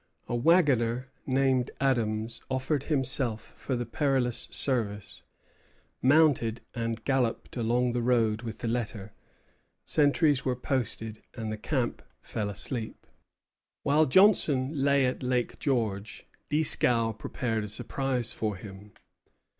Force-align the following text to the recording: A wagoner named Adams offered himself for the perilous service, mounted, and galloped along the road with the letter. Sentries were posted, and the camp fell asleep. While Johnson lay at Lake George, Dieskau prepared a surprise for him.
A 0.27 0.35
wagoner 0.35 1.09
named 1.27 1.69
Adams 1.79 2.41
offered 2.49 2.85
himself 2.85 3.53
for 3.55 3.75
the 3.75 3.85
perilous 3.85 4.47
service, 4.49 5.21
mounted, 6.01 6.61
and 6.73 7.03
galloped 7.03 7.55
along 7.55 7.91
the 7.91 8.01
road 8.01 8.41
with 8.41 8.57
the 8.57 8.67
letter. 8.67 9.13
Sentries 9.85 10.43
were 10.43 10.55
posted, 10.55 11.21
and 11.35 11.51
the 11.51 11.57
camp 11.59 12.01
fell 12.19 12.49
asleep. 12.49 13.05
While 13.83 14.07
Johnson 14.07 14.71
lay 14.83 15.05
at 15.05 15.21
Lake 15.21 15.59
George, 15.59 16.25
Dieskau 16.49 17.11
prepared 17.13 17.63
a 17.63 17.67
surprise 17.67 18.33
for 18.33 18.55
him. 18.55 18.93